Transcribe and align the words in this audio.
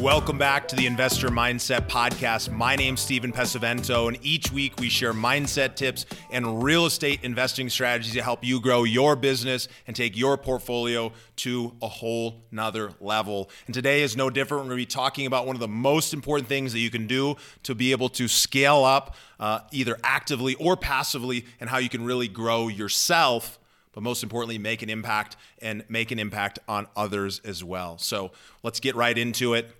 Welcome 0.00 0.38
back 0.38 0.68
to 0.68 0.76
the 0.76 0.86
Investor 0.86 1.28
Mindset 1.28 1.88
Podcast. 1.88 2.52
My 2.52 2.76
name's 2.76 3.00
Steven 3.00 3.32
Pesavento, 3.32 4.06
and 4.06 4.16
each 4.24 4.52
week 4.52 4.78
we 4.78 4.88
share 4.88 5.12
mindset 5.12 5.74
tips 5.74 6.06
and 6.30 6.62
real 6.62 6.86
estate 6.86 7.24
investing 7.24 7.68
strategies 7.68 8.12
to 8.12 8.22
help 8.22 8.44
you 8.44 8.60
grow 8.60 8.84
your 8.84 9.16
business 9.16 9.66
and 9.88 9.96
take 9.96 10.16
your 10.16 10.36
portfolio 10.36 11.10
to 11.36 11.74
a 11.82 11.88
whole 11.88 12.44
nother 12.52 12.92
level. 13.00 13.50
And 13.66 13.74
today 13.74 14.02
is 14.02 14.16
no 14.16 14.30
different. 14.30 14.62
We're 14.62 14.68
going 14.68 14.78
to 14.78 14.82
be 14.82 14.86
talking 14.86 15.26
about 15.26 15.48
one 15.48 15.56
of 15.56 15.60
the 15.60 15.66
most 15.66 16.14
important 16.14 16.48
things 16.48 16.72
that 16.74 16.78
you 16.78 16.90
can 16.90 17.08
do 17.08 17.34
to 17.64 17.74
be 17.74 17.90
able 17.90 18.08
to 18.10 18.28
scale 18.28 18.84
up 18.84 19.16
uh, 19.40 19.60
either 19.72 19.98
actively 20.04 20.54
or 20.54 20.76
passively, 20.76 21.44
and 21.58 21.68
how 21.68 21.78
you 21.78 21.88
can 21.88 22.04
really 22.04 22.28
grow 22.28 22.68
yourself 22.68 23.58
but 23.94 24.02
most 24.04 24.22
importantly, 24.22 24.58
make 24.58 24.82
an 24.82 24.90
impact 24.90 25.36
and 25.60 25.82
make 25.88 26.12
an 26.12 26.20
impact 26.20 26.60
on 26.68 26.86
others 26.94 27.40
as 27.44 27.64
well. 27.64 27.98
So 27.98 28.30
let's 28.62 28.78
get 28.78 28.94
right 28.94 29.16
into 29.18 29.54
it 29.54 29.74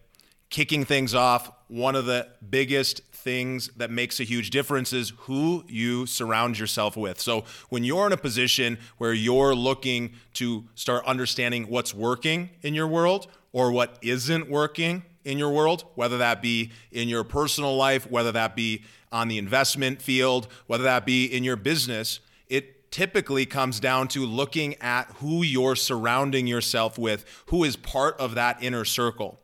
kicking 0.50 0.84
things 0.84 1.14
off, 1.14 1.50
one 1.68 1.94
of 1.94 2.06
the 2.06 2.28
biggest 2.48 3.02
things 3.12 3.70
that 3.76 3.90
makes 3.90 4.20
a 4.20 4.24
huge 4.24 4.50
difference 4.50 4.92
is 4.92 5.12
who 5.18 5.64
you 5.68 6.06
surround 6.06 6.58
yourself 6.58 6.96
with. 6.96 7.20
So, 7.20 7.44
when 7.68 7.84
you're 7.84 8.06
in 8.06 8.12
a 8.12 8.16
position 8.16 8.78
where 8.96 9.12
you're 9.12 9.54
looking 9.54 10.12
to 10.34 10.64
start 10.74 11.04
understanding 11.04 11.64
what's 11.64 11.92
working 11.92 12.50
in 12.62 12.74
your 12.74 12.86
world 12.86 13.26
or 13.52 13.72
what 13.72 13.98
isn't 14.02 14.48
working 14.48 15.02
in 15.24 15.36
your 15.36 15.50
world, 15.50 15.84
whether 15.94 16.18
that 16.18 16.40
be 16.40 16.70
in 16.90 17.08
your 17.08 17.24
personal 17.24 17.76
life, 17.76 18.10
whether 18.10 18.32
that 18.32 18.56
be 18.56 18.82
on 19.12 19.28
the 19.28 19.38
investment 19.38 20.00
field, 20.00 20.48
whether 20.66 20.84
that 20.84 21.04
be 21.04 21.26
in 21.26 21.44
your 21.44 21.56
business, 21.56 22.20
it 22.48 22.90
typically 22.90 23.44
comes 23.44 23.80
down 23.80 24.08
to 24.08 24.24
looking 24.24 24.74
at 24.76 25.04
who 25.16 25.42
you're 25.42 25.76
surrounding 25.76 26.46
yourself 26.46 26.98
with, 26.98 27.24
who 27.46 27.64
is 27.64 27.76
part 27.76 28.18
of 28.18 28.34
that 28.36 28.62
inner 28.62 28.84
circle. 28.84 29.38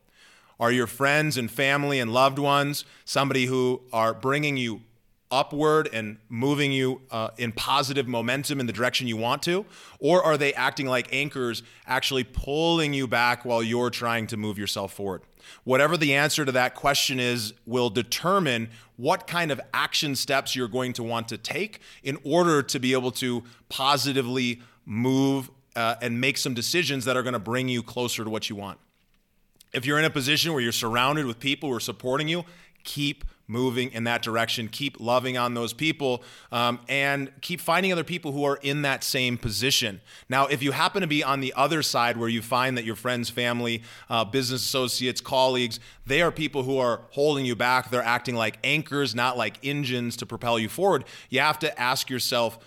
Are 0.61 0.71
your 0.71 0.87
friends 0.87 1.37
and 1.37 1.51
family 1.51 1.99
and 1.99 2.13
loved 2.13 2.39
ones 2.39 2.85
somebody 3.05 3.47
who 3.47 3.83
are 3.93 4.15
bringing 4.15 4.57
you 4.57 4.83
upward 5.31 5.89
and 5.93 6.17
moving 6.29 6.71
you 6.71 7.01
uh, 7.11 7.31
in 7.39 7.51
positive 7.51 8.07
momentum 8.07 8.61
in 8.61 8.67
the 8.67 8.73
direction 8.73 9.09
you 9.09 9.17
want 9.17 9.43
to? 9.43 9.67
Or 9.99 10.23
are 10.23 10.37
they 10.37 10.55
acting 10.55 10.87
like 10.87 11.09
anchors, 11.13 11.63
actually 11.87 12.25
pulling 12.25 12.95
you 12.95 13.09
back 13.09 13.45
while 13.45 13.63
you're 13.63 13.91
trying 13.91 14.29
to 14.29 14.37
move 14.37 14.59
yourself 14.59 14.93
forward? 14.93 15.23
Whatever 15.65 15.97
the 15.97 16.15
answer 16.15 16.45
to 16.45 16.53
that 16.53 16.75
question 16.75 17.19
is, 17.19 17.53
will 17.67 17.91
determine 17.91 18.71
what 18.97 19.27
kind 19.27 19.51
of 19.51 19.61
action 19.75 20.15
steps 20.15 20.55
you're 20.55 20.69
going 20.69 20.93
to 20.95 21.03
want 21.03 21.29
to 21.29 21.37
take 21.37 21.81
in 22.03 22.17
order 22.25 22.63
to 22.63 22.79
be 22.79 22.93
able 22.93 23.11
to 23.11 23.43
positively 23.69 24.63
move 24.87 25.51
uh, 25.75 25.97
and 26.01 26.21
make 26.21 26.39
some 26.39 26.55
decisions 26.55 27.05
that 27.05 27.17
are 27.17 27.23
going 27.23 27.33
to 27.33 27.39
bring 27.39 27.69
you 27.69 27.83
closer 27.83 28.23
to 28.23 28.31
what 28.31 28.49
you 28.49 28.55
want. 28.55 28.79
If 29.75 29.85
you're 29.85 29.99
in 29.99 30.05
a 30.05 30.11
position 30.11 30.53
where 30.53 30.63
you're 30.63 30.73
surrounded 30.73 31.27
with 31.27 31.39
people 31.39 31.69
who 31.69 31.77
are 31.77 31.81
supporting 31.81 32.29
you, 32.29 32.45
keep 32.85 33.25
moving 33.47 33.93
in 33.93 34.05
that 34.05 34.23
direction. 34.23 34.69
Keep 34.69 35.01
loving 35.01 35.37
on 35.37 35.55
those 35.55 35.73
people 35.73 36.23
um, 36.51 36.81
and 36.89 37.31
keep 37.41 37.61
finding 37.61 37.93
other 37.93 38.05
people 38.05 38.33
who 38.33 38.45
are 38.45 38.59
in 38.63 38.83
that 38.83 39.05
same 39.05 39.37
position. 39.37 40.01
Now, 40.29 40.47
if 40.47 40.63
you 40.63 40.73
happen 40.73 41.03
to 41.03 41.07
be 41.07 41.23
on 41.23 41.41
the 41.41 41.53
other 41.57 41.83
side 41.83 42.17
where 42.17 42.29
you 42.29 42.43
find 42.43 42.77
that 42.79 42.85
your 42.85 42.97
friends, 42.97 43.29
family, 43.31 43.83
uh, 44.09 44.25
business 44.25 44.65
associates, 44.65 45.21
colleagues, 45.21 45.79
they 46.07 46.23
are 46.23 46.31
people 46.31 46.63
who 46.63 46.79
are 46.79 47.03
holding 47.11 47.45
you 47.45 47.55
back, 47.55 47.91
they're 47.91 48.03
acting 48.03 48.35
like 48.35 48.59
anchors, 48.65 49.15
not 49.15 49.37
like 49.37 49.59
engines 49.63 50.17
to 50.17 50.27
propel 50.27 50.59
you 50.59 50.69
forward, 50.69 51.05
you 51.29 51.41
have 51.41 51.59
to 51.59 51.81
ask 51.81 52.09
yourself 52.09 52.59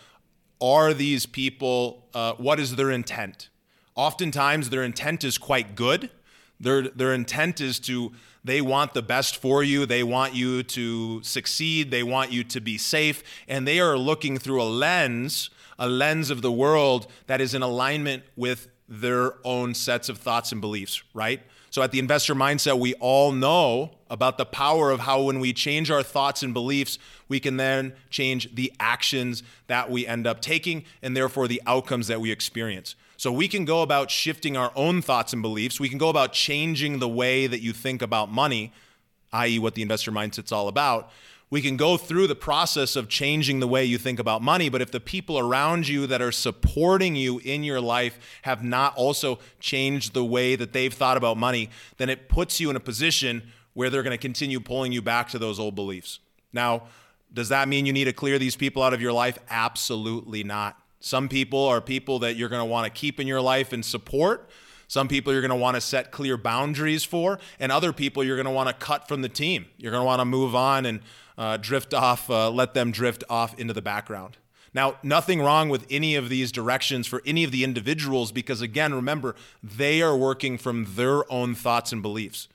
are 0.59 0.91
these 0.91 1.27
people, 1.27 2.07
uh, 2.15 2.33
what 2.33 2.59
is 2.59 2.75
their 2.77 2.89
intent? 2.89 3.49
Oftentimes, 3.93 4.71
their 4.71 4.81
intent 4.81 5.23
is 5.23 5.37
quite 5.37 5.75
good 5.75 6.09
their, 6.59 6.83
their 6.83 7.13
intent 7.13 7.61
is 7.61 7.79
to, 7.81 8.11
they 8.43 8.61
want 8.61 8.93
the 8.93 9.01
best 9.01 9.37
for 9.37 9.63
you. 9.63 9.85
They 9.85 10.03
want 10.03 10.33
you 10.33 10.63
to 10.63 11.21
succeed. 11.23 11.91
They 11.91 12.03
want 12.03 12.31
you 12.31 12.43
to 12.45 12.59
be 12.61 12.77
safe. 12.77 13.23
And 13.47 13.67
they 13.67 13.79
are 13.79 13.97
looking 13.97 14.37
through 14.37 14.61
a 14.61 14.65
lens, 14.65 15.49
a 15.77 15.87
lens 15.87 16.29
of 16.29 16.41
the 16.41 16.51
world 16.51 17.07
that 17.27 17.41
is 17.41 17.53
in 17.53 17.61
alignment 17.61 18.23
with 18.35 18.69
their 18.89 19.33
own 19.45 19.73
sets 19.73 20.09
of 20.09 20.17
thoughts 20.17 20.51
and 20.51 20.61
beliefs, 20.61 21.03
right? 21.13 21.41
So 21.69 21.81
at 21.81 21.91
the 21.91 21.99
investor 21.99 22.33
mindset, 22.33 22.79
we 22.79 22.93
all 22.95 23.31
know 23.31 23.91
about 24.09 24.37
the 24.37 24.45
power 24.45 24.89
of 24.89 25.01
how 25.01 25.23
when 25.23 25.39
we 25.39 25.51
change 25.51 25.91
our 25.91 26.01
thoughts 26.01 26.41
and 26.41 26.53
beliefs, 26.53 26.97
we 27.27 27.39
can 27.39 27.57
then 27.57 27.93
change 28.09 28.55
the 28.55 28.71
actions 28.79 29.43
that 29.67 29.91
we 29.91 30.07
end 30.07 30.25
up 30.25 30.41
taking 30.41 30.85
and 31.01 31.15
therefore 31.15 31.47
the 31.47 31.61
outcomes 31.67 32.07
that 32.07 32.21
we 32.21 32.31
experience. 32.31 32.95
So 33.27 33.31
we 33.33 33.49
can 33.49 33.65
go 33.65 33.81
about 33.81 34.09
shifting 34.09 34.55
our 34.55 34.71
own 34.73 35.01
thoughts 35.01 35.33
and 35.33 35.41
beliefs. 35.41 35.81
We 35.81 35.89
can 35.89 35.97
go 35.97 36.07
about 36.07 36.31
changing 36.31 36.99
the 36.99 37.09
way 37.09 37.45
that 37.45 37.59
you 37.59 37.73
think 37.73 38.01
about 38.01 38.31
money, 38.31 38.71
i.e., 39.33 39.59
what 39.59 39.75
the 39.75 39.81
investor 39.81 40.13
mindset's 40.13 40.53
all 40.53 40.69
about. 40.69 41.11
We 41.49 41.61
can 41.61 41.75
go 41.75 41.97
through 41.97 42.27
the 42.27 42.35
process 42.35 42.95
of 42.95 43.09
changing 43.09 43.59
the 43.59 43.67
way 43.67 43.83
you 43.83 43.97
think 43.97 44.17
about 44.17 44.41
money, 44.41 44.69
but 44.69 44.81
if 44.81 44.91
the 44.91 45.01
people 45.01 45.37
around 45.37 45.89
you 45.89 46.07
that 46.07 46.21
are 46.21 46.31
supporting 46.31 47.17
you 47.17 47.39
in 47.39 47.65
your 47.65 47.81
life 47.81 48.17
have 48.43 48.63
not 48.63 48.95
also 48.95 49.39
changed 49.59 50.13
the 50.13 50.23
way 50.23 50.55
that 50.55 50.71
they've 50.71 50.93
thought 50.93 51.17
about 51.17 51.35
money, 51.35 51.69
then 51.97 52.09
it 52.09 52.29
puts 52.29 52.61
you 52.61 52.69
in 52.69 52.77
a 52.77 52.79
position 52.79 53.51
where 53.73 53.89
they're 53.89 54.03
going 54.03 54.11
to 54.11 54.17
continue 54.17 54.61
pulling 54.61 54.93
you 54.93 55.01
back 55.01 55.27
to 55.31 55.37
those 55.37 55.59
old 55.59 55.75
beliefs. 55.75 56.19
Now, 56.53 56.83
does 57.33 57.49
that 57.49 57.67
mean 57.67 57.85
you 57.85 57.91
need 57.91 58.05
to 58.05 58.13
clear 58.13 58.39
these 58.39 58.55
people 58.55 58.83
out 58.83 58.93
of 58.93 59.01
your 59.01 59.11
life? 59.11 59.37
Absolutely 59.49 60.45
not. 60.45 60.81
Some 60.99 61.29
people 61.29 61.63
are 61.65 61.81
people 61.81 62.19
that 62.19 62.35
you're 62.35 62.49
going 62.49 62.61
to 62.61 62.65
want 62.65 62.85
to 62.85 62.99
keep 62.99 63.19
in 63.19 63.27
your 63.27 63.41
life 63.41 63.73
and 63.73 63.85
support. 63.85 64.49
Some 64.87 65.07
people 65.07 65.33
you're 65.33 65.41
going 65.41 65.49
to 65.49 65.55
want 65.55 65.75
to 65.75 65.81
set 65.81 66.11
clear 66.11 66.37
boundaries 66.37 67.03
for, 67.03 67.39
and 67.59 67.71
other 67.71 67.91
people 67.91 68.23
you're 68.23 68.37
going 68.37 68.45
to 68.45 68.51
want 68.51 68.69
to 68.69 68.75
cut 68.75 69.07
from 69.07 69.21
the 69.21 69.29
team. 69.29 69.65
You're 69.77 69.91
going 69.91 70.01
to 70.01 70.05
want 70.05 70.21
to 70.21 70.25
move 70.25 70.55
on 70.55 70.85
and 70.85 71.01
uh, 71.37 71.57
drift 71.57 71.93
off, 71.93 72.29
uh, 72.29 72.49
let 72.49 72.73
them 72.73 72.91
drift 72.91 73.23
off 73.29 73.59
into 73.59 73.73
the 73.73 73.81
background. 73.81 74.37
Now, 74.73 74.97
nothing 75.01 75.41
wrong 75.41 75.69
with 75.69 75.85
any 75.89 76.15
of 76.15 76.29
these 76.29 76.51
directions 76.51 77.07
for 77.07 77.21
any 77.25 77.43
of 77.43 77.51
the 77.51 77.63
individuals 77.63 78.31
because, 78.31 78.61
again, 78.61 78.93
remember, 78.93 79.35
they 79.63 80.01
are 80.01 80.15
working 80.15 80.57
from 80.57 80.85
their 80.95 81.29
own 81.31 81.55
thoughts 81.55 81.91
and 81.91 82.01
beliefs. 82.01 82.47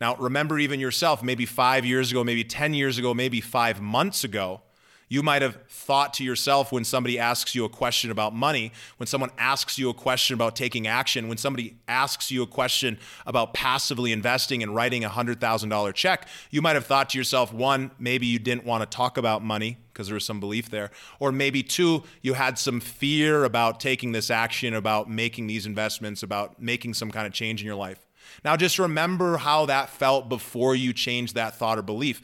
Now, 0.00 0.16
remember 0.16 0.58
even 0.58 0.80
yourself, 0.80 1.22
maybe 1.22 1.44
five 1.44 1.84
years 1.84 2.10
ago, 2.10 2.24
maybe 2.24 2.44
10 2.44 2.72
years 2.72 2.98
ago, 2.98 3.12
maybe 3.12 3.40
five 3.40 3.80
months 3.80 4.24
ago, 4.24 4.62
you 5.10 5.24
might 5.24 5.42
have 5.42 5.58
thought 5.68 6.14
to 6.14 6.24
yourself 6.24 6.70
when 6.70 6.84
somebody 6.84 7.18
asks 7.18 7.52
you 7.52 7.64
a 7.64 7.68
question 7.68 8.12
about 8.12 8.32
money, 8.32 8.72
when 8.96 9.08
someone 9.08 9.30
asks 9.36 9.76
you 9.76 9.90
a 9.90 9.94
question 9.94 10.34
about 10.34 10.54
taking 10.54 10.86
action, 10.86 11.26
when 11.26 11.36
somebody 11.36 11.76
asks 11.88 12.30
you 12.30 12.44
a 12.44 12.46
question 12.46 12.96
about 13.26 13.52
passively 13.52 14.12
investing 14.12 14.62
and 14.62 14.72
writing 14.72 15.04
a 15.04 15.10
$100,000 15.10 15.94
check, 15.94 16.28
you 16.50 16.62
might 16.62 16.76
have 16.76 16.86
thought 16.86 17.10
to 17.10 17.18
yourself, 17.18 17.52
one, 17.52 17.90
maybe 17.98 18.24
you 18.24 18.38
didn't 18.38 18.64
want 18.64 18.88
to 18.88 18.96
talk 18.96 19.18
about 19.18 19.42
money 19.42 19.78
because 19.92 20.06
there 20.06 20.14
was 20.14 20.24
some 20.24 20.38
belief 20.38 20.70
there. 20.70 20.92
Or 21.18 21.32
maybe 21.32 21.64
two, 21.64 22.04
you 22.22 22.34
had 22.34 22.56
some 22.56 22.78
fear 22.78 23.42
about 23.42 23.80
taking 23.80 24.12
this 24.12 24.30
action, 24.30 24.74
about 24.74 25.10
making 25.10 25.48
these 25.48 25.66
investments, 25.66 26.22
about 26.22 26.62
making 26.62 26.94
some 26.94 27.10
kind 27.10 27.26
of 27.26 27.32
change 27.32 27.60
in 27.60 27.66
your 27.66 27.74
life. 27.74 28.06
Now, 28.44 28.56
just 28.56 28.78
remember 28.78 29.38
how 29.38 29.66
that 29.66 29.90
felt 29.90 30.28
before 30.28 30.76
you 30.76 30.92
changed 30.92 31.34
that 31.34 31.56
thought 31.56 31.78
or 31.78 31.82
belief 31.82 32.22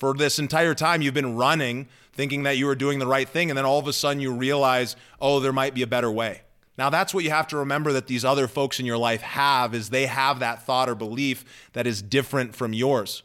for 0.00 0.14
this 0.14 0.38
entire 0.38 0.74
time 0.74 1.02
you've 1.02 1.14
been 1.14 1.36
running 1.36 1.86
thinking 2.12 2.42
that 2.42 2.56
you 2.56 2.66
were 2.66 2.74
doing 2.74 2.98
the 2.98 3.06
right 3.06 3.28
thing 3.28 3.50
and 3.50 3.58
then 3.58 3.66
all 3.66 3.78
of 3.78 3.86
a 3.86 3.92
sudden 3.92 4.20
you 4.20 4.32
realize 4.32 4.96
oh 5.20 5.38
there 5.38 5.52
might 5.52 5.74
be 5.74 5.82
a 5.82 5.86
better 5.86 6.10
way 6.10 6.40
now 6.78 6.88
that's 6.88 7.12
what 7.12 7.22
you 7.22 7.30
have 7.30 7.46
to 7.46 7.58
remember 7.58 7.92
that 7.92 8.06
these 8.06 8.24
other 8.24 8.48
folks 8.48 8.80
in 8.80 8.86
your 8.86 8.96
life 8.96 9.20
have 9.20 9.74
is 9.74 9.90
they 9.90 10.06
have 10.06 10.40
that 10.40 10.64
thought 10.64 10.88
or 10.88 10.94
belief 10.94 11.68
that 11.74 11.86
is 11.86 12.00
different 12.00 12.56
from 12.56 12.72
yours 12.72 13.22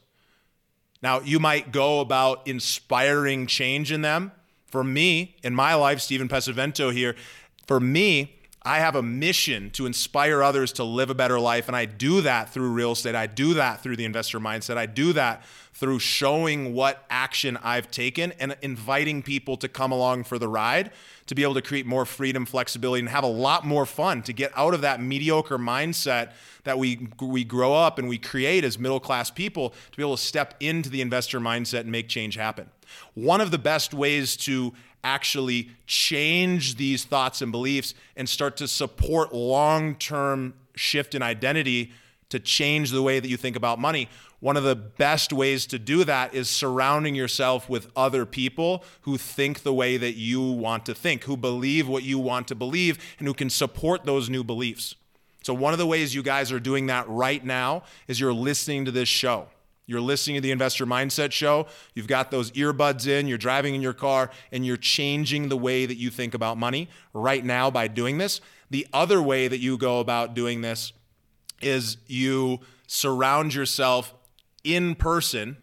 now 1.02 1.22
you 1.22 1.40
might 1.40 1.72
go 1.72 2.02
about 2.02 2.46
inspiring 2.46 3.48
change 3.48 3.92
in 3.92 4.02
them 4.02 4.34
for 4.66 4.84
me 4.84 5.38
in 5.44 5.56
my 5.56 5.74
life 5.74 6.02
steven 6.02 6.28
pesavento 6.28 6.94
here 6.94 7.16
for 7.66 7.80
me 7.80 8.36
I 8.68 8.80
have 8.80 8.96
a 8.96 9.04
mission 9.04 9.70
to 9.72 9.86
inspire 9.86 10.42
others 10.42 10.74
to 10.74 10.84
live 10.84 11.12
a 11.12 11.14
better 11.14 11.40
life. 11.40 11.68
And 11.68 11.78
I 11.78 11.86
do 11.86 12.22
that 12.22 12.50
through 12.50 12.72
real 12.72 12.94
estate. 12.94 13.14
I 13.14 13.28
do 13.28 13.54
that 13.54 13.84
through 13.84 13.96
the 13.96 14.06
investor 14.06 14.40
mindset. 14.40 14.76
I 14.76 14.88
do 14.88 15.14
that 15.14 15.44
through 15.76 16.00
showing 16.00 16.74
what 16.74 17.04
action 17.10 17.58
I've 17.62 17.92
taken 17.92 18.32
and 18.40 18.56
inviting 18.62 19.22
people 19.22 19.58
to 19.58 19.68
come 19.68 19.92
along 19.92 20.24
for 20.24 20.40
the 20.40 20.48
ride 20.48 20.90
to 21.28 21.36
be 21.36 21.44
able 21.44 21.54
to 21.56 21.62
create 21.62 21.86
more 21.86 22.06
freedom, 22.06 22.46
flexibility, 22.46 23.02
and 23.02 23.10
have 23.10 23.26
a 23.26 23.28
lot 23.28 23.66
more 23.66 23.86
fun 23.86 24.22
to 24.24 24.32
get 24.32 24.52
out 24.56 24.74
of 24.74 24.82
that 24.82 25.02
mediocre 25.02 25.58
mindset 25.58 26.32
that 26.64 26.80
we, 26.80 27.10
we 27.20 27.44
grow 27.44 27.74
up 27.74 28.00
and 28.00 28.08
we 28.08 28.18
create 28.18 28.64
as 28.64 28.80
middle 28.80 29.02
class 29.02 29.30
people 29.30 29.72
to 29.92 29.98
be 29.98 30.02
able 30.02 30.16
to 30.16 30.24
step 30.24 30.54
into 30.62 30.90
the 30.90 31.02
investor 31.02 31.42
mindset 31.42 31.82
and 31.82 31.92
make 31.92 32.08
change 32.08 32.36
happen. 32.36 32.70
One 33.14 33.42
of 33.42 33.52
the 33.52 33.58
best 33.58 33.94
ways 33.94 34.38
to 34.38 34.74
actually 35.04 35.72
change 35.88 36.78
these 36.78 37.04
thoughts 37.04 37.42
and 37.42 37.52
beliefs 37.52 37.94
and 38.16 38.30
start 38.30 38.56
to 38.58 38.68
support 38.68 39.34
long 39.34 39.96
term 39.96 40.54
shift 40.74 41.14
in 41.14 41.22
identity 41.22 41.92
to 42.30 42.40
change 42.40 42.92
the 42.92 43.02
way 43.02 43.20
that 43.20 43.28
you 43.28 43.38
think 43.38 43.56
about 43.56 43.80
money. 43.80 44.10
One 44.46 44.58
of 44.58 44.64
the 44.64 44.76
best 44.76 45.34
ways 45.34 45.66
to 45.66 45.80
do 45.80 46.04
that 46.04 46.36
is 46.36 46.48
surrounding 46.48 47.16
yourself 47.16 47.68
with 47.68 47.90
other 47.96 48.28
people 48.28 48.84
who 49.02 49.18
think 49.18 49.64
the 49.64 49.74
way 49.74 49.98
that 49.98 50.18
you 50.18 50.40
want 50.40 50.86
to 50.86 50.94
think, 50.94 51.24
who 51.24 51.36
believe 51.36 51.88
what 51.88 52.04
you 52.04 52.20
want 52.20 52.48
to 52.50 52.54
believe, 52.54 53.00
and 53.18 53.28
who 53.28 53.34
can 53.34 53.50
support 53.50 54.06
those 54.06 54.30
new 54.30 54.44
beliefs. 54.44 54.94
So, 55.42 55.56
one 55.56 55.74
of 55.74 55.80
the 55.80 55.88
ways 55.88 56.14
you 56.14 56.22
guys 56.22 56.52
are 56.52 56.60
doing 56.60 56.86
that 56.86 57.10
right 57.10 57.44
now 57.44 57.86
is 58.08 58.20
you're 58.20 58.36
listening 58.36 58.86
to 58.86 58.92
this 58.92 59.10
show. 59.10 59.48
You're 59.88 60.00
listening 60.00 60.36
to 60.36 60.42
the 60.42 60.52
Investor 60.52 60.86
Mindset 60.86 61.32
Show. 61.32 61.66
You've 61.96 62.06
got 62.06 62.30
those 62.30 62.52
earbuds 62.52 63.08
in, 63.08 63.28
you're 63.28 63.40
driving 63.40 63.74
in 63.74 63.82
your 63.82 63.94
car, 63.94 64.30
and 64.52 64.64
you're 64.64 64.78
changing 64.78 65.50
the 65.50 65.58
way 65.58 65.88
that 65.88 65.98
you 65.98 66.12
think 66.12 66.36
about 66.36 66.60
money 66.60 66.88
right 67.14 67.44
now 67.44 67.72
by 67.72 67.88
doing 67.88 68.20
this. 68.20 68.42
The 68.70 68.86
other 68.94 69.24
way 69.24 69.48
that 69.48 69.58
you 69.58 69.80
go 69.80 70.02
about 70.02 70.36
doing 70.36 70.62
this 70.62 70.94
is 71.64 71.98
you 72.06 72.60
surround 72.86 73.56
yourself 73.56 74.14
in 74.66 74.96
person 74.96 75.58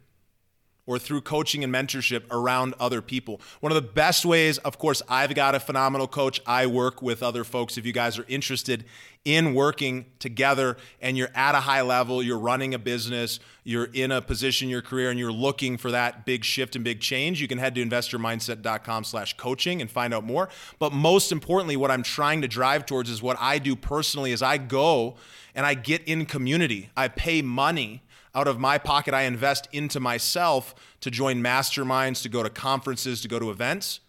or 0.84 0.98
through 0.98 1.20
coaching 1.20 1.62
and 1.62 1.72
mentorship 1.72 2.24
around 2.30 2.74
other 2.80 3.00
people. 3.00 3.40
One 3.60 3.70
of 3.70 3.76
the 3.76 3.88
best 3.88 4.24
ways, 4.24 4.58
of 4.58 4.78
course, 4.78 5.00
I've 5.08 5.34
got 5.34 5.54
a 5.54 5.60
phenomenal 5.60 6.08
coach. 6.08 6.40
I 6.44 6.66
work 6.66 7.00
with 7.00 7.22
other 7.22 7.44
folks. 7.44 7.78
If 7.78 7.86
you 7.86 7.92
guys 7.92 8.18
are 8.18 8.24
interested 8.26 8.84
in 9.24 9.54
working 9.54 10.06
together 10.18 10.76
and 11.00 11.16
you're 11.16 11.30
at 11.36 11.54
a 11.54 11.60
high 11.60 11.82
level, 11.82 12.20
you're 12.20 12.38
running 12.38 12.74
a 12.74 12.80
business, 12.80 13.38
you're 13.62 13.90
in 13.92 14.10
a 14.10 14.20
position 14.20 14.66
in 14.66 14.70
your 14.70 14.82
career 14.82 15.10
and 15.10 15.20
you're 15.20 15.30
looking 15.30 15.76
for 15.76 15.92
that 15.92 16.26
big 16.26 16.44
shift 16.44 16.74
and 16.74 16.84
big 16.84 17.00
change, 17.00 17.40
you 17.40 17.46
can 17.46 17.58
head 17.58 17.76
to 17.76 17.84
investormindset.com 17.84 19.04
slash 19.04 19.36
coaching 19.36 19.80
and 19.80 19.88
find 19.88 20.12
out 20.12 20.24
more. 20.24 20.48
But 20.80 20.92
most 20.92 21.30
importantly, 21.30 21.76
what 21.76 21.92
I'm 21.92 22.02
trying 22.02 22.42
to 22.42 22.48
drive 22.48 22.86
towards 22.86 23.08
is 23.08 23.22
what 23.22 23.36
I 23.40 23.60
do 23.60 23.76
personally 23.76 24.32
is 24.32 24.42
I 24.42 24.58
go 24.58 25.14
and 25.54 25.64
I 25.64 25.74
get 25.74 26.02
in 26.08 26.26
community. 26.26 26.90
I 26.96 27.06
pay 27.06 27.40
money 27.40 28.02
out 28.34 28.48
of 28.48 28.58
my 28.58 28.78
pocket, 28.78 29.14
I 29.14 29.22
invest 29.22 29.68
into 29.72 30.00
myself 30.00 30.74
to 31.00 31.10
join 31.10 31.42
masterminds, 31.42 32.22
to 32.22 32.28
go 32.28 32.42
to 32.42 32.50
conferences, 32.50 33.20
to 33.22 33.28
go 33.28 33.38
to 33.38 33.50
events, 33.50 34.00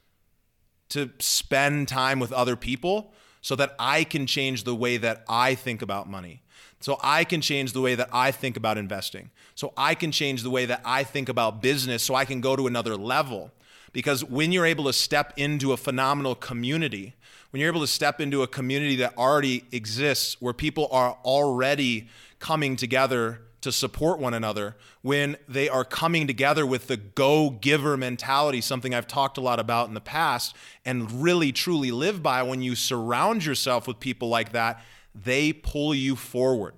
to 0.89 1.11
spend 1.19 1.87
time 1.87 2.19
with 2.19 2.31
other 2.31 2.55
people 2.55 3.13
so 3.41 3.55
that 3.57 3.75
I 3.77 4.05
can 4.05 4.25
change 4.25 4.63
the 4.63 4.75
way 4.75 4.97
that 4.97 5.25
I 5.27 5.55
think 5.55 5.81
about 5.81 6.09
money. 6.09 6.43
So 6.79 6.97
I 7.01 7.23
can 7.23 7.41
change 7.41 7.73
the 7.73 7.81
way 7.81 7.95
that 7.95 8.09
I 8.11 8.31
think 8.31 8.57
about 8.57 8.77
investing. 8.77 9.31
So 9.55 9.73
I 9.77 9.95
can 9.95 10.11
change 10.11 10.43
the 10.43 10.49
way 10.49 10.65
that 10.65 10.81
I 10.83 11.03
think 11.03 11.29
about 11.29 11.61
business 11.61 12.03
so 12.03 12.15
I 12.15 12.25
can 12.25 12.41
go 12.41 12.55
to 12.55 12.67
another 12.67 12.95
level. 12.95 13.51
Because 13.91 14.23
when 14.23 14.51
you're 14.51 14.65
able 14.65 14.85
to 14.85 14.93
step 14.93 15.33
into 15.37 15.71
a 15.71 15.77
phenomenal 15.77 16.35
community, 16.35 17.15
when 17.51 17.61
you're 17.61 17.69
able 17.69 17.81
to 17.81 17.87
step 17.87 18.19
into 18.19 18.43
a 18.43 18.47
community 18.47 18.95
that 18.97 19.17
already 19.17 19.63
exists, 19.71 20.41
where 20.41 20.53
people 20.53 20.87
are 20.91 21.17
already 21.23 22.07
coming 22.39 22.75
together 22.75 23.41
to 23.63 23.71
support 23.71 24.19
one 24.19 24.33
another 24.33 24.75
when 25.01 25.37
they 25.47 25.67
are 25.67 25.83
coming 25.83 26.27
together 26.27 26.65
with 26.65 26.87
the 26.87 26.97
go 26.97 27.49
giver 27.49 27.97
mentality, 27.97 28.61
something 28.61 28.93
I've 28.93 29.07
talked 29.07 29.37
a 29.37 29.41
lot 29.41 29.59
about 29.59 29.87
in 29.87 29.93
the 29.93 30.01
past, 30.01 30.55
and 30.85 31.23
really 31.23 31.51
truly 31.51 31.91
live 31.91 32.21
by. 32.21 32.43
When 32.43 32.61
you 32.61 32.75
surround 32.75 33.45
yourself 33.45 33.87
with 33.87 33.99
people 33.99 34.29
like 34.29 34.51
that, 34.51 34.83
they 35.15 35.53
pull 35.53 35.95
you 35.95 36.15
forward, 36.15 36.75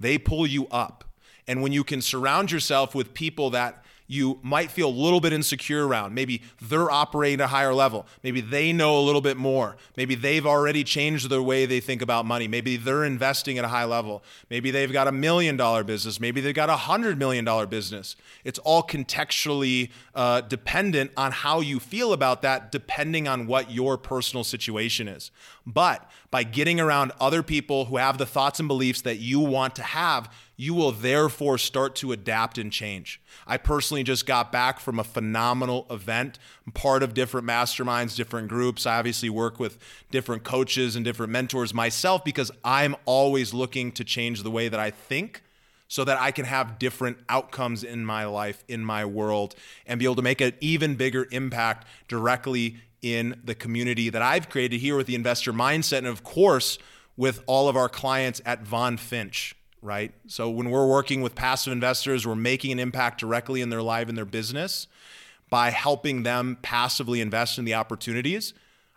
they 0.00 0.18
pull 0.18 0.46
you 0.46 0.66
up. 0.68 1.04
And 1.48 1.60
when 1.60 1.72
you 1.72 1.82
can 1.82 2.00
surround 2.00 2.52
yourself 2.52 2.94
with 2.94 3.14
people 3.14 3.50
that 3.50 3.84
you 4.06 4.38
might 4.42 4.70
feel 4.70 4.88
a 4.88 4.90
little 4.90 5.20
bit 5.20 5.32
insecure 5.32 5.86
around. 5.86 6.14
Maybe 6.14 6.42
they're 6.60 6.90
operating 6.90 7.40
at 7.40 7.44
a 7.44 7.46
higher 7.48 7.72
level. 7.72 8.06
Maybe 8.22 8.40
they 8.40 8.72
know 8.72 8.98
a 8.98 9.00
little 9.02 9.20
bit 9.20 9.36
more. 9.36 9.76
Maybe 9.96 10.14
they've 10.14 10.46
already 10.46 10.84
changed 10.84 11.30
the 11.30 11.42
way 11.42 11.66
they 11.66 11.80
think 11.80 12.02
about 12.02 12.26
money. 12.26 12.48
Maybe 12.48 12.76
they're 12.76 13.04
investing 13.04 13.58
at 13.58 13.64
a 13.64 13.68
high 13.68 13.84
level. 13.84 14.22
Maybe 14.50 14.70
they've 14.70 14.92
got 14.92 15.08
a 15.08 15.12
million 15.12 15.56
dollar 15.56 15.84
business. 15.84 16.20
Maybe 16.20 16.40
they've 16.40 16.54
got 16.54 16.70
a 16.70 16.76
hundred 16.76 17.18
million 17.18 17.44
dollar 17.44 17.66
business. 17.66 18.16
It's 18.44 18.58
all 18.60 18.82
contextually 18.82 19.90
uh, 20.14 20.42
dependent 20.42 21.12
on 21.16 21.32
how 21.32 21.60
you 21.60 21.80
feel 21.80 22.12
about 22.12 22.42
that, 22.42 22.70
depending 22.72 23.28
on 23.28 23.46
what 23.46 23.70
your 23.70 23.96
personal 23.96 24.44
situation 24.44 25.08
is. 25.08 25.30
But 25.66 26.10
by 26.30 26.42
getting 26.42 26.80
around 26.80 27.12
other 27.20 27.42
people 27.42 27.86
who 27.86 27.96
have 27.96 28.18
the 28.18 28.26
thoughts 28.26 28.58
and 28.58 28.68
beliefs 28.68 29.02
that 29.02 29.18
you 29.18 29.40
want 29.40 29.76
to 29.76 29.82
have, 29.82 30.28
you 30.56 30.74
will 30.74 30.92
therefore 30.92 31.58
start 31.58 31.94
to 31.96 32.12
adapt 32.12 32.58
and 32.58 32.72
change. 32.72 33.20
I 33.46 33.56
personally 33.56 34.02
just 34.02 34.26
got 34.26 34.52
back 34.52 34.80
from 34.80 34.98
a 34.98 35.04
phenomenal 35.04 35.86
event. 35.90 36.38
I'm 36.66 36.72
part 36.72 37.02
of 37.02 37.14
different 37.14 37.46
masterminds, 37.46 38.16
different 38.16 38.48
groups. 38.48 38.86
I 38.86 38.98
obviously 38.98 39.30
work 39.30 39.58
with 39.58 39.78
different 40.10 40.44
coaches 40.44 40.94
and 40.94 41.04
different 41.04 41.32
mentors 41.32 41.72
myself 41.72 42.24
because 42.24 42.50
I'm 42.64 42.94
always 43.04 43.54
looking 43.54 43.92
to 43.92 44.04
change 44.04 44.42
the 44.42 44.50
way 44.50 44.68
that 44.68 44.78
I 44.78 44.90
think 44.90 45.42
so 45.88 46.04
that 46.04 46.18
I 46.18 46.30
can 46.30 46.46
have 46.46 46.78
different 46.78 47.18
outcomes 47.28 47.84
in 47.84 48.04
my 48.04 48.24
life, 48.24 48.64
in 48.66 48.84
my 48.84 49.04
world, 49.04 49.54
and 49.86 49.98
be 49.98 50.06
able 50.06 50.14
to 50.16 50.22
make 50.22 50.40
an 50.40 50.54
even 50.60 50.94
bigger 50.94 51.26
impact 51.30 51.86
directly 52.08 52.76
in 53.02 53.38
the 53.44 53.54
community 53.54 54.08
that 54.08 54.22
I've 54.22 54.48
created 54.48 54.80
here 54.80 54.96
with 54.96 55.06
the 55.06 55.14
investor 55.14 55.52
mindset. 55.52 55.98
And 55.98 56.06
of 56.06 56.24
course, 56.24 56.78
with 57.16 57.42
all 57.46 57.68
of 57.68 57.76
our 57.76 57.88
clients 57.88 58.40
at 58.46 58.62
Von 58.62 58.96
Finch 58.96 59.54
right? 59.82 60.14
So 60.28 60.48
when 60.48 60.70
we're 60.70 60.86
working 60.86 61.20
with 61.20 61.34
passive 61.34 61.72
investors, 61.72 62.26
we're 62.26 62.36
making 62.36 62.72
an 62.72 62.78
impact 62.78 63.20
directly 63.20 63.60
in 63.60 63.68
their 63.68 63.82
life 63.82 64.08
and 64.08 64.16
their 64.16 64.24
business 64.24 64.86
by 65.50 65.70
helping 65.70 66.22
them 66.22 66.56
passively 66.62 67.20
invest 67.20 67.58
in 67.58 67.64
the 67.64 67.74
opportunities. 67.74 68.54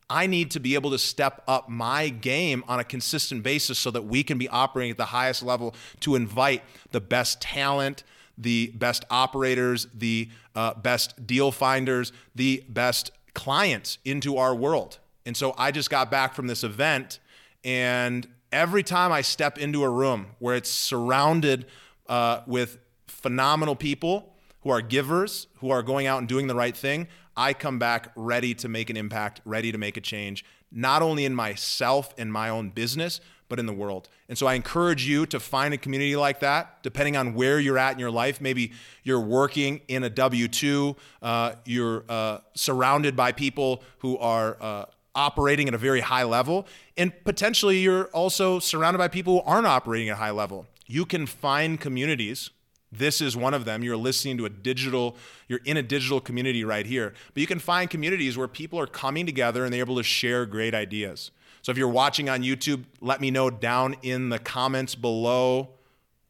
I 0.09 0.27
need 0.27 0.51
to 0.51 0.59
be 0.59 0.75
able 0.75 0.91
to 0.91 0.99
step 0.99 1.43
up 1.47 1.67
my 1.67 2.09
game 2.09 2.63
on 2.67 2.79
a 2.79 2.83
consistent 2.83 3.41
basis 3.41 3.79
so 3.79 3.89
that 3.91 4.03
we 4.03 4.23
can 4.23 4.37
be 4.37 4.47
operating 4.47 4.91
at 4.91 4.97
the 4.97 5.05
highest 5.05 5.41
level 5.41 5.73
to 6.01 6.15
invite 6.15 6.61
the 6.91 7.01
best 7.01 7.41
talent, 7.41 8.03
the 8.37 8.67
best 8.75 9.03
operators, 9.09 9.87
the 9.93 10.29
uh, 10.55 10.75
best 10.75 11.25
deal 11.25 11.51
finders, 11.51 12.13
the 12.35 12.63
best 12.69 13.11
clients 13.33 13.97
into 14.05 14.37
our 14.37 14.53
world. 14.53 14.99
And 15.25 15.35
so 15.35 15.55
I 15.57 15.71
just 15.71 15.89
got 15.89 16.11
back 16.11 16.35
from 16.35 16.45
this 16.45 16.63
event 16.63 17.19
and 17.63 18.27
every 18.55 18.83
time 18.83 19.11
I 19.11 19.21
step 19.21 19.57
into 19.57 19.83
a 19.83 19.89
room 19.89 20.27
where 20.39 20.55
it's 20.55 20.69
surrounded 20.69 21.65
uh, 22.07 22.39
with 22.47 22.77
phenomenal 23.05 23.75
people 23.75 24.33
who 24.61 24.69
are 24.69 24.81
givers, 24.81 25.47
who 25.55 25.71
are 25.71 25.83
going 25.83 26.07
out 26.07 26.19
and 26.19 26.27
doing 26.27 26.47
the 26.47 26.55
right 26.55 26.75
thing, 26.75 27.09
I 27.35 27.51
come 27.51 27.79
back 27.79 28.13
ready 28.15 28.53
to 28.55 28.69
make 28.69 28.89
an 28.89 28.95
impact, 28.95 29.41
ready 29.43 29.73
to 29.73 29.77
make 29.77 29.97
a 29.97 30.01
change, 30.01 30.45
not 30.71 31.01
only 31.01 31.25
in 31.25 31.35
myself 31.35 32.13
and 32.17 32.31
my 32.31 32.47
own 32.47 32.69
business, 32.69 33.19
but 33.49 33.59
in 33.59 33.65
the 33.65 33.73
world. 33.73 34.07
And 34.29 34.37
so 34.37 34.47
I 34.47 34.53
encourage 34.53 35.05
you 35.05 35.25
to 35.27 35.39
find 35.39 35.73
a 35.73 35.77
community 35.77 36.15
like 36.15 36.39
that, 36.39 36.81
depending 36.81 37.17
on 37.17 37.33
where 37.35 37.59
you're 37.59 37.77
at 37.77 37.91
in 37.91 37.99
your 37.99 38.09
life. 38.09 38.39
Maybe 38.39 38.71
you're 39.03 39.19
working 39.19 39.81
in 39.89 40.03
a 40.05 40.09
W 40.09 40.47
2, 40.47 40.95
uh, 41.21 41.53
you're 41.65 42.05
uh, 42.07 42.39
surrounded 42.55 43.17
by 43.17 43.33
people 43.33 43.83
who 43.99 44.17
are 44.17 44.57
uh, 44.61 44.85
operating 45.15 45.67
at 45.67 45.73
a 45.73 45.77
very 45.77 46.01
high 46.01 46.23
level. 46.23 46.67
And 46.97 47.11
potentially 47.23 47.79
you're 47.79 48.05
also 48.07 48.59
surrounded 48.59 48.97
by 48.97 49.07
people 49.07 49.33
who 49.33 49.41
aren't 49.41 49.67
operating 49.67 50.09
at 50.09 50.13
a 50.13 50.17
high 50.17 50.31
level. 50.31 50.67
You 50.85 51.05
can 51.05 51.25
find 51.25 51.79
communities. 51.79 52.51
This 52.91 53.21
is 53.21 53.35
one 53.35 53.53
of 53.53 53.65
them. 53.65 53.83
You're 53.83 53.97
listening 53.97 54.37
to 54.37 54.45
a 54.45 54.49
digital, 54.49 55.17
you're 55.47 55.61
in 55.65 55.77
a 55.77 55.83
digital 55.83 56.21
community 56.21 56.63
right 56.63 56.85
here. 56.85 57.13
But 57.33 57.41
you 57.41 57.47
can 57.47 57.59
find 57.59 57.89
communities 57.89 58.37
where 58.37 58.47
people 58.47 58.79
are 58.79 58.87
coming 58.87 59.25
together 59.25 59.63
and 59.63 59.73
they're 59.73 59.79
able 59.79 59.97
to 59.97 60.03
share 60.03 60.45
great 60.45 60.73
ideas. 60.75 61.31
So 61.61 61.71
if 61.71 61.77
you're 61.77 61.87
watching 61.87 62.29
on 62.29 62.43
YouTube, 62.43 62.83
let 63.01 63.19
me 63.21 63.31
know 63.31 63.49
down 63.49 63.95
in 64.03 64.29
the 64.29 64.37
comments 64.37 64.93
below 64.93 65.69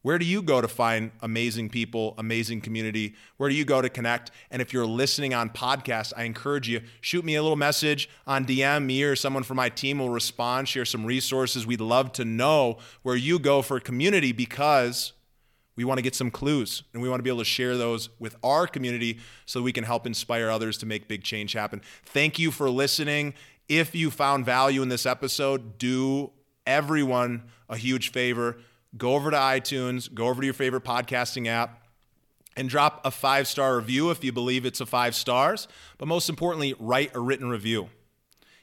where 0.06 0.20
do 0.20 0.24
you 0.24 0.40
go 0.40 0.60
to 0.60 0.68
find 0.68 1.10
amazing 1.20 1.68
people, 1.68 2.14
amazing 2.16 2.60
community? 2.60 3.16
Where 3.38 3.50
do 3.50 3.56
you 3.56 3.64
go 3.64 3.82
to 3.82 3.88
connect? 3.88 4.30
And 4.52 4.62
if 4.62 4.72
you're 4.72 4.86
listening 4.86 5.34
on 5.34 5.50
podcast, 5.50 6.12
I 6.16 6.22
encourage 6.22 6.68
you 6.68 6.82
shoot 7.00 7.24
me 7.24 7.34
a 7.34 7.42
little 7.42 7.56
message 7.56 8.08
on 8.24 8.46
DM. 8.46 8.84
Me 8.84 9.02
or 9.02 9.16
someone 9.16 9.42
from 9.42 9.56
my 9.56 9.68
team 9.68 9.98
will 9.98 10.10
respond, 10.10 10.68
share 10.68 10.84
some 10.84 11.04
resources. 11.04 11.66
We'd 11.66 11.80
love 11.80 12.12
to 12.12 12.24
know 12.24 12.78
where 13.02 13.16
you 13.16 13.40
go 13.40 13.62
for 13.62 13.80
community 13.80 14.30
because 14.30 15.12
we 15.74 15.82
want 15.82 15.98
to 15.98 16.02
get 16.02 16.14
some 16.14 16.30
clues 16.30 16.84
and 16.92 17.02
we 17.02 17.08
want 17.08 17.18
to 17.18 17.24
be 17.24 17.30
able 17.30 17.40
to 17.40 17.44
share 17.44 17.76
those 17.76 18.08
with 18.20 18.36
our 18.44 18.68
community 18.68 19.18
so 19.44 19.60
we 19.60 19.72
can 19.72 19.82
help 19.82 20.06
inspire 20.06 20.50
others 20.50 20.78
to 20.78 20.86
make 20.86 21.08
big 21.08 21.24
change 21.24 21.52
happen. 21.52 21.82
Thank 22.04 22.38
you 22.38 22.52
for 22.52 22.70
listening. 22.70 23.34
If 23.68 23.92
you 23.96 24.12
found 24.12 24.46
value 24.46 24.82
in 24.82 24.88
this 24.88 25.04
episode, 25.04 25.78
do 25.78 26.30
everyone 26.64 27.50
a 27.68 27.76
huge 27.76 28.12
favor. 28.12 28.58
Go 28.96 29.14
over 29.14 29.30
to 29.30 29.36
iTunes, 29.36 30.12
go 30.12 30.28
over 30.28 30.40
to 30.40 30.46
your 30.46 30.54
favorite 30.54 30.84
podcasting 30.84 31.46
app, 31.48 31.82
and 32.56 32.68
drop 32.68 33.04
a 33.04 33.10
five 33.10 33.46
star 33.46 33.76
review 33.76 34.10
if 34.10 34.24
you 34.24 34.32
believe 34.32 34.64
it's 34.64 34.80
a 34.80 34.86
five 34.86 35.14
stars. 35.14 35.68
But 35.98 36.08
most 36.08 36.28
importantly, 36.28 36.74
write 36.78 37.14
a 37.14 37.20
written 37.20 37.48
review. 37.50 37.90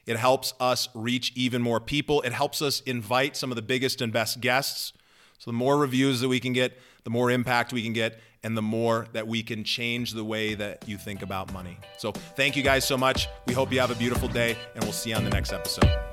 It 0.05 0.17
helps 0.17 0.53
us 0.59 0.89
reach 0.93 1.31
even 1.35 1.61
more 1.61 1.79
people. 1.79 2.21
It 2.21 2.33
helps 2.33 2.61
us 2.61 2.81
invite 2.81 3.37
some 3.37 3.51
of 3.51 3.55
the 3.55 3.61
biggest 3.61 4.01
and 4.01 4.11
best 4.11 4.41
guests. 4.41 4.93
So, 5.37 5.51
the 5.51 5.57
more 5.57 5.77
reviews 5.77 6.21
that 6.21 6.29
we 6.29 6.39
can 6.39 6.53
get, 6.53 6.77
the 7.03 7.09
more 7.09 7.29
impact 7.29 7.73
we 7.73 7.83
can 7.83 7.93
get, 7.93 8.19
and 8.43 8.57
the 8.57 8.61
more 8.61 9.07
that 9.13 9.27
we 9.27 9.43
can 9.43 9.63
change 9.63 10.13
the 10.13 10.23
way 10.23 10.53
that 10.55 10.87
you 10.87 10.97
think 10.97 11.21
about 11.21 11.51
money. 11.53 11.77
So, 11.97 12.11
thank 12.11 12.55
you 12.55 12.63
guys 12.63 12.85
so 12.85 12.97
much. 12.97 13.27
We 13.45 13.53
hope 13.53 13.71
you 13.71 13.79
have 13.79 13.91
a 13.91 13.95
beautiful 13.95 14.27
day, 14.27 14.57
and 14.75 14.83
we'll 14.83 14.93
see 14.93 15.11
you 15.11 15.15
on 15.15 15.23
the 15.23 15.29
next 15.29 15.53
episode. 15.53 16.12